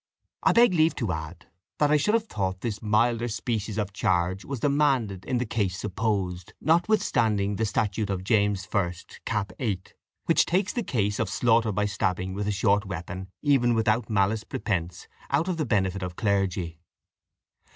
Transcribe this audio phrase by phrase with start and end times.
[0.41, 1.45] I beg leave to add,
[1.77, 5.77] that I should have thought this milder species of charge was demanded in the case
[5.77, 8.93] supposed, notwithstanding the statute of James I.
[9.25, 9.53] cap.
[9.59, 9.93] 8,
[10.25, 14.43] which takes the case of slaughter by stabbing with a short weapon, even without malice
[14.43, 16.79] prepense, out of the benefit of clergy.